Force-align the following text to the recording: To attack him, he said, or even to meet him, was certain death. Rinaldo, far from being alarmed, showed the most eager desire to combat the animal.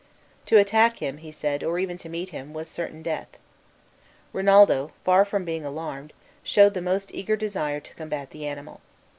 To 0.47 0.57
attack 0.57 0.97
him, 0.97 1.17
he 1.17 1.31
said, 1.31 1.63
or 1.63 1.77
even 1.77 1.95
to 1.99 2.09
meet 2.09 2.29
him, 2.29 2.53
was 2.53 2.67
certain 2.67 3.03
death. 3.03 3.37
Rinaldo, 4.33 4.93
far 5.05 5.25
from 5.25 5.45
being 5.45 5.63
alarmed, 5.63 6.11
showed 6.41 6.73
the 6.73 6.81
most 6.81 7.11
eager 7.13 7.35
desire 7.35 7.79
to 7.79 7.93
combat 7.93 8.31
the 8.31 8.47
animal. 8.47 8.81